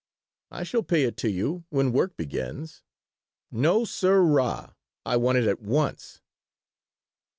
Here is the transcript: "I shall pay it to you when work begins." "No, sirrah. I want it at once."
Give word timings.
"I 0.49 0.63
shall 0.63 0.81
pay 0.81 1.03
it 1.03 1.15
to 1.17 1.29
you 1.29 1.65
when 1.69 1.91
work 1.91 2.17
begins." 2.17 2.81
"No, 3.51 3.85
sirrah. 3.85 4.75
I 5.05 5.15
want 5.15 5.37
it 5.37 5.45
at 5.47 5.61
once." 5.61 6.21